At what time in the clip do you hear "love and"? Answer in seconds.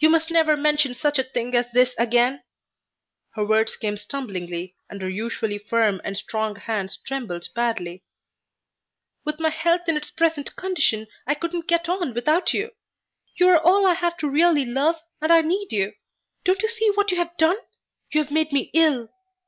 14.64-15.32